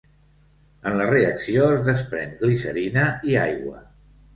[0.91, 3.89] En la reacció es desprèn glicerina i aigua.